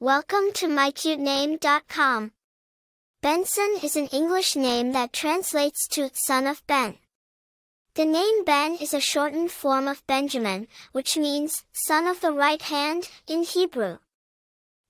[0.00, 2.30] Welcome to mycutename.com.
[3.20, 6.98] Benson is an English name that translates to son of Ben.
[7.94, 12.62] The name Ben is a shortened form of Benjamin, which means son of the right
[12.62, 13.98] hand in Hebrew.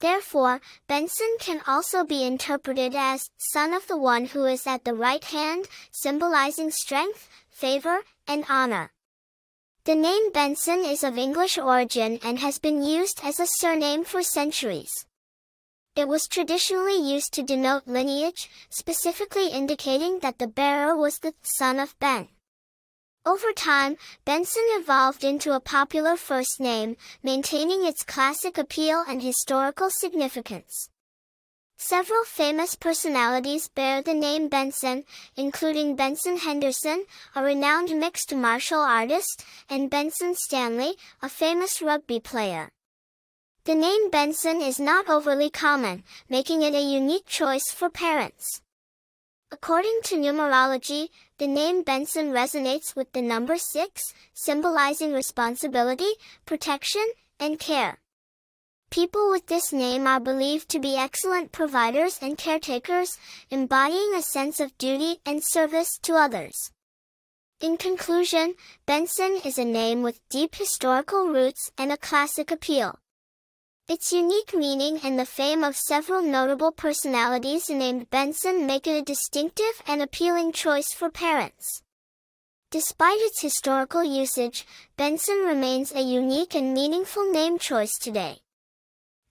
[0.00, 4.94] Therefore, Benson can also be interpreted as son of the one who is at the
[4.94, 8.93] right hand, symbolizing strength, favor, and honor.
[9.84, 14.22] The name Benson is of English origin and has been used as a surname for
[14.22, 15.04] centuries.
[15.94, 21.78] It was traditionally used to denote lineage, specifically indicating that the bearer was the son
[21.78, 22.28] of Ben.
[23.26, 29.90] Over time, Benson evolved into a popular first name, maintaining its classic appeal and historical
[29.90, 30.88] significance.
[31.86, 35.04] Several famous personalities bear the name Benson,
[35.36, 37.04] including Benson Henderson,
[37.36, 42.70] a renowned mixed martial artist, and Benson Stanley, a famous rugby player.
[43.64, 48.62] The name Benson is not overly common, making it a unique choice for parents.
[49.52, 56.12] According to numerology, the name Benson resonates with the number 6, symbolizing responsibility,
[56.46, 57.04] protection,
[57.38, 57.98] and care.
[58.94, 63.18] People with this name are believed to be excellent providers and caretakers,
[63.50, 66.70] embodying a sense of duty and service to others.
[67.60, 68.54] In conclusion,
[68.86, 73.00] Benson is a name with deep historical roots and a classic appeal.
[73.88, 79.02] Its unique meaning and the fame of several notable personalities named Benson make it a
[79.02, 81.82] distinctive and appealing choice for parents.
[82.70, 84.64] Despite its historical usage,
[84.96, 88.38] Benson remains a unique and meaningful name choice today.